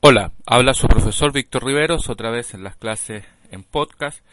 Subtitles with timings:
[0.00, 4.24] Hola, habla su profesor Víctor Riveros otra vez en las clases en podcast.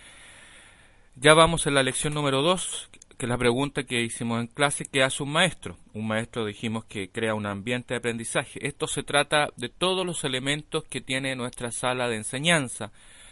[1.16, 4.86] Ya vamos en la lección número 2, que es la pregunta que hicimos en clase,
[4.86, 5.76] ¿qué hace un maestro?
[5.96, 8.60] Un maestro dijimos que crea un ambiente de aprendizaje.
[8.68, 12.92] Esto se trata de todos los elementos que tiene nuestra sala de enseñanza,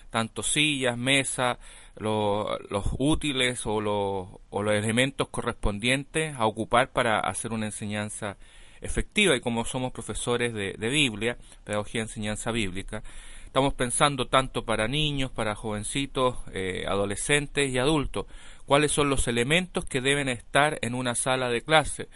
[0.09, 1.59] tanto sillas, mesas,
[1.97, 8.37] los útiles o los elementos correspondientes a ocupar para hacer una enseñanza
[8.83, 13.03] efectiva y como somos profesores de, Biblia, pedagogía y enseñanza bíblica,
[13.45, 18.25] estamos pensando tanto para niños, para jovencitos, eh, adolescentes y adultos,
[18.65, 22.09] cuáles son los elementos que deben estar en una sala de clase.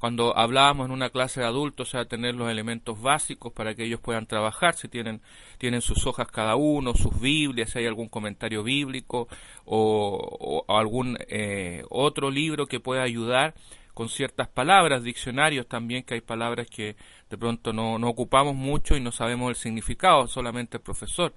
[0.00, 3.84] Cuando hablábamos en una clase de adultos, o sea, tener los elementos básicos para que
[3.84, 5.20] ellos puedan trabajar, si tienen,
[5.58, 9.28] tienen sus hojas cada uno, sus Biblias, si hay algún comentario bíblico
[9.66, 13.54] o, algún eh, otro libro que pueda ayudar
[14.00, 16.96] con ciertas palabras, diccionarios también, que hay palabras que
[17.28, 21.34] de pronto no, no ocupamos mucho y no sabemos el significado, solamente el profesor.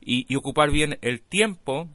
[0.00, 1.86] Y, ocupar bien el tiempo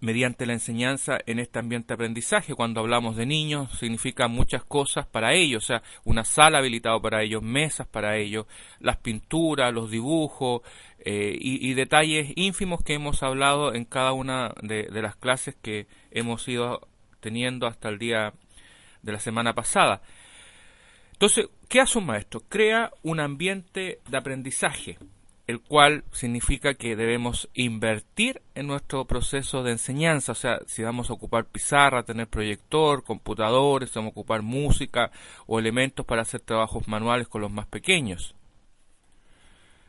[0.00, 2.54] mediante la enseñanza en este ambiente de aprendizaje.
[2.54, 7.22] Cuando hablamos de niños, significa muchas cosas para ellos, o sea, una sala habilitada para
[7.22, 8.46] ellos, mesas para ellos,
[8.80, 10.62] las pinturas, los dibujos
[11.00, 15.86] eh, y, detalles ínfimos que hemos hablado en cada una de, de las clases que
[16.10, 16.88] hemos ido
[17.20, 18.32] teniendo hasta el día
[19.06, 20.02] de la semana pasada.
[21.12, 22.42] Entonces, ¿qué hace un maestro?
[22.46, 24.98] Crea un ambiente de aprendizaje,
[25.46, 31.08] el cual significa que debemos invertir en nuestro proceso de enseñanza, o sea, si vamos
[31.08, 35.10] a ocupar pizarra, tener proyector, computadores, vamos a ocupar música
[35.46, 38.34] o elementos para hacer trabajos manuales con los más pequeños.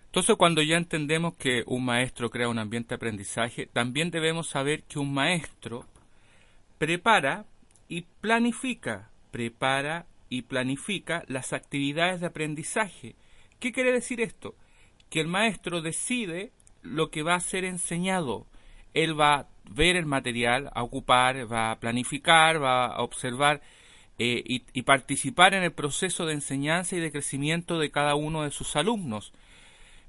[0.06, 4.84] Entonces, cuando ya entendemos que un maestro crea un ambiente de aprendizaje, también debemos saber
[4.84, 5.86] que un maestro
[6.78, 7.46] prepara
[7.88, 13.16] y planifica, prepara y planifica las actividades de aprendizaje.
[13.60, 14.56] ¿Qué quiere decir esto?
[15.10, 18.46] Que el maestro decide lo que va a ser enseñado.
[18.94, 23.62] Él va a ver el material, a ocupar, va a planificar, va a observar
[24.20, 28.44] eh, y, y participar en el proceso de enseñanza y de crecimiento de cada uno
[28.44, 29.34] de sus alumnos.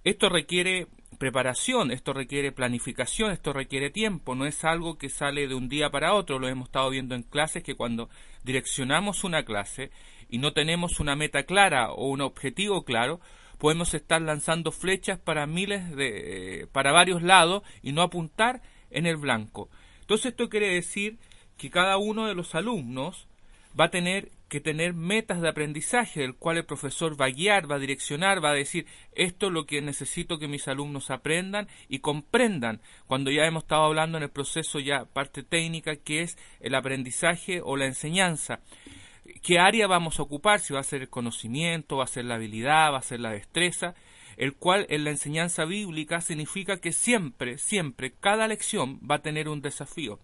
[0.05, 0.87] Esto requiere
[1.19, 5.91] preparación, esto requiere planificación, esto requiere tiempo, no es algo que sale de un día
[5.91, 8.09] para otro, lo hemos estado viendo en clases que cuando
[8.45, 9.91] direccionamos una clase
[10.29, 13.21] y no tenemos una meta clara o un objetivo claro,
[13.59, 19.07] podemos estar lanzando flechas para miles de eh, para varios lados y no apuntar en
[19.07, 19.69] el blanco.
[20.01, 21.19] Entonces esto quiere decir
[21.57, 23.28] que cada uno de los alumnos
[23.79, 27.71] va a tener que tener metas de aprendizaje, del cual el profesor va a guiar,
[27.71, 31.69] va a direccionar, va a decir esto es lo que necesito que mis alumnos aprendan
[31.89, 36.39] y comprendan, cuando ya hemos estado hablando en el proceso ya parte técnica que es
[36.61, 38.61] el aprendizaje o la enseñanza.
[39.43, 40.61] ¿Qué área vamos a ocupar?
[40.61, 43.33] Si va a ser el conocimiento, va a ser la habilidad, va a ser la
[43.33, 43.95] destreza,
[44.39, 49.49] el cual en la enseñanza bíblica significa que siempre, siempre, cada lección va a tener
[49.49, 50.19] un desafío.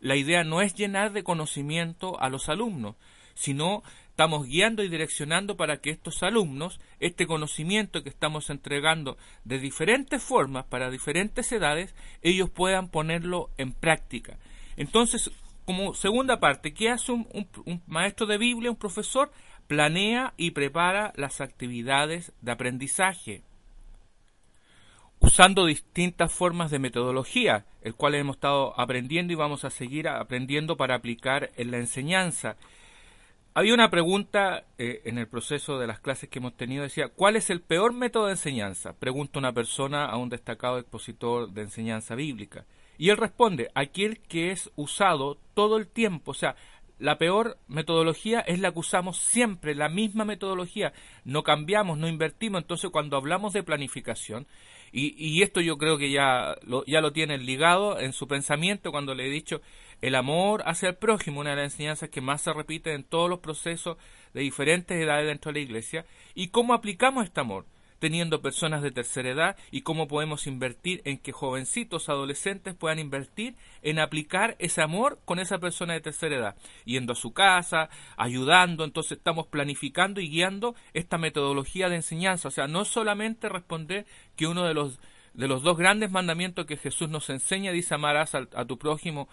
[0.00, 2.96] La idea no es llenar de conocimiento a los alumnos,
[3.34, 9.58] sino estamos guiando y direccionando para que estos alumnos, este conocimiento que estamos entregando de
[9.58, 14.38] diferentes formas para diferentes edades, ellos puedan ponerlo en práctica.
[14.76, 15.30] Entonces,
[15.64, 17.28] como segunda parte, ¿qué hace un,
[17.64, 19.30] un maestro de Biblia, un profesor?
[19.68, 23.42] Planea y prepara las actividades de aprendizaje
[25.20, 30.76] usando distintas formas de metodología, el cual hemos estado aprendiendo y vamos a seguir aprendiendo
[30.76, 32.56] para aplicar en la enseñanza.
[33.54, 37.34] Había una pregunta eh, en el proceso de las clases que hemos tenido, decía, ¿cuál
[37.34, 38.92] es el peor método de enseñanza?
[38.92, 42.66] Pregunta una persona a un destacado expositor de enseñanza bíblica.
[42.98, 46.56] Y él responde, aquel que es usado todo el tiempo, o sea,
[46.98, 50.92] la peor metodología es la que usamos siempre, la misma metodología,
[51.24, 54.46] no cambiamos, no invertimos, entonces cuando hablamos de planificación,
[54.92, 59.14] y, esto yo creo que ya lo, ya lo tienen ligado en su pensamiento cuando
[59.14, 59.60] le he dicho
[60.00, 63.28] el amor hacia el prójimo, una de las enseñanzas que más se repite en todos
[63.28, 63.96] los procesos
[64.34, 67.64] de diferentes edades dentro de la iglesia, y cómo aplicamos este amor.
[67.98, 73.56] Teniendo personas de tercera edad y cómo podemos invertir en que jovencitos, adolescentes puedan invertir
[73.82, 78.84] en aplicar ese amor con esa persona de tercera edad, yendo a su casa, ayudando,
[78.84, 84.06] entonces estamos planificando y guiando esta metodología de enseñanza, o sea, no solamente responder
[84.36, 84.98] que uno de los
[85.34, 89.28] de los dos grandes mandamientos que Jesús nos enseña, dice amarás a, a tu prójimo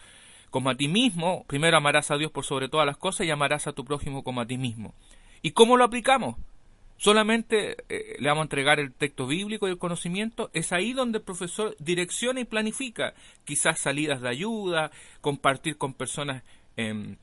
[0.51, 3.65] como a ti mismo, primero amarás a Dios por sobre todas las cosas y amarás
[3.65, 4.93] a tu prójimo como a ti mismo.
[5.41, 6.35] ¿Y cómo lo aplicamos?
[6.97, 10.49] Solamente eh, le vamos a entregar el texto bíblico y el conocimiento.
[10.53, 13.13] Es ahí donde el profesor direcciona y planifica
[13.43, 16.43] quizás salidas de ayuda, compartir con personas
[16.77, 17.17] em,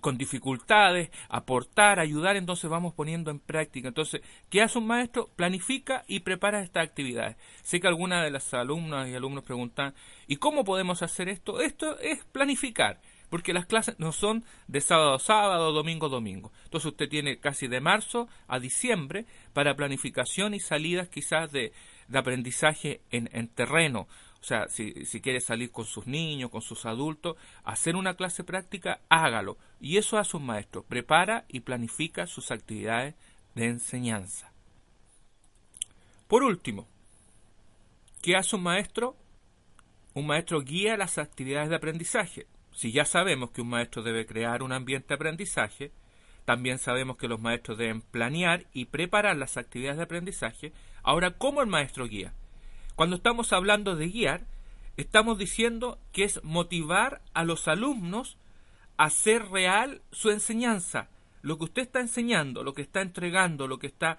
[0.00, 3.88] con dificultades, aportar, ayudar, entonces vamos poniendo en práctica.
[3.88, 5.28] Entonces, ¿qué hace un maestro?
[5.36, 7.36] Planifica y prepara estas actividades.
[7.62, 9.94] Sé que algunas de las alumnas y alumnos preguntan,
[10.26, 11.60] ¿y cómo podemos hacer esto?
[11.60, 13.00] Esto es planificar
[13.32, 16.52] porque las clases no son de sábado a sábado, domingo a domingo.
[16.64, 19.24] Entonces usted tiene casi de marzo a diciembre
[19.54, 21.72] para planificación y salidas quizás de,
[22.12, 24.06] aprendizaje en, en, terreno.
[24.42, 28.44] O sea, si, si quiere salir con sus niños, con sus adultos, hacer una clase
[28.44, 29.56] práctica, hágalo.
[29.80, 33.14] Y eso hace un maestro, prepara y planifica sus actividades
[33.54, 34.52] de enseñanza.
[36.28, 36.86] Por último,
[38.20, 39.16] ¿qué hace un maestro?
[40.12, 44.62] Un maestro guía las actividades de aprendizaje si ya sabemos que un maestro debe crear
[44.62, 45.92] un ambiente de aprendizaje,
[46.44, 50.72] también sabemos que los maestros deben planear y preparar las actividades de aprendizaje.
[51.02, 52.32] Ahora, ¿cómo el maestro guía?
[52.96, 54.46] Cuando estamos hablando de guiar,
[54.96, 58.36] estamos diciendo que es motivar a los alumnos
[58.96, 61.08] a hacer real su enseñanza.
[61.42, 64.18] Lo que usted está enseñando, lo que está entregando, lo que está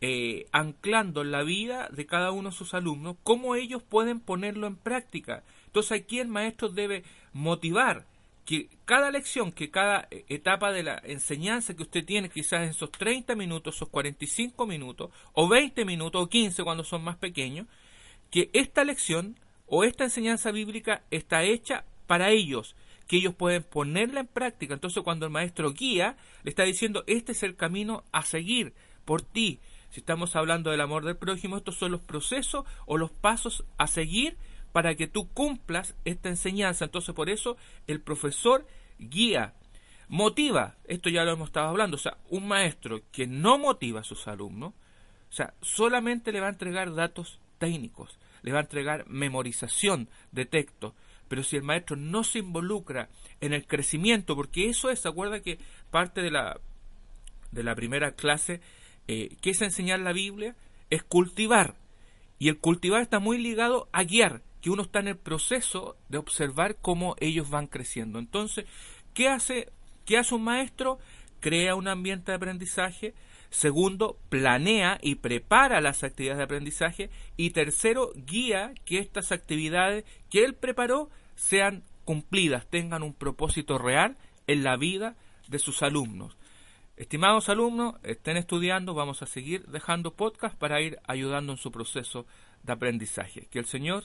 [0.00, 4.66] eh, anclando en la vida de cada uno de sus alumnos, cómo ellos pueden ponerlo
[4.66, 5.42] en práctica.
[5.66, 8.06] Entonces aquí el maestro debe motivar
[8.44, 12.70] que cada lección, que cada eh, etapa de la enseñanza que usted tiene, quizás en
[12.70, 17.66] esos 30 minutos, esos 45 minutos, o 20 minutos, o 15 cuando son más pequeños,
[18.30, 22.74] que esta lección o esta enseñanza bíblica está hecha para ellos,
[23.06, 24.74] que ellos pueden ponerla en práctica.
[24.74, 28.74] Entonces cuando el maestro guía, le está diciendo, este es el camino a seguir
[29.04, 29.60] por ti,
[29.92, 33.86] si estamos hablando del amor del prójimo, estos son los procesos o los pasos a
[33.86, 34.38] seguir
[34.72, 36.86] para que tú cumplas esta enseñanza.
[36.86, 38.66] Entonces, por eso el profesor
[38.98, 39.54] guía,
[40.08, 40.76] motiva.
[40.84, 41.96] Esto ya lo hemos estado hablando.
[41.96, 44.72] O sea, un maestro que no motiva a sus alumnos,
[45.30, 50.46] o sea, solamente le va a entregar datos técnicos, le va a entregar memorización de
[50.46, 50.94] texto.
[51.28, 53.08] Pero si el maestro no se involucra
[53.40, 55.58] en el crecimiento, porque eso es, ¿se acuerda que
[55.90, 56.60] parte de la,
[57.50, 58.60] de la primera clase
[59.08, 60.54] eh, ¿qué es enseñar la Biblia?
[60.90, 61.74] Es cultivar.
[62.38, 66.18] Y el cultivar está muy ligado a guiar, que uno está en el proceso de
[66.18, 68.20] observar cómo ellos van creciendo.
[68.20, 68.64] Entonces,
[69.12, 69.68] ¿qué hace,
[70.06, 71.00] qué hace un maestro?
[71.40, 73.12] Crea un ambiente de aprendizaje.
[73.50, 77.10] Segundo, planea y prepara las actividades de aprendizaje.
[77.36, 84.16] Y tercero, guía que estas actividades que él preparó sean cumplidas, tengan un propósito real
[84.46, 85.16] en la vida
[85.48, 86.36] de sus alumnos.
[86.96, 92.26] Estimados alumnos, estén estudiando, vamos a seguir dejando podcast para ir ayudando en su proceso
[92.62, 93.48] de aprendizaje.
[93.50, 94.04] Que el Señor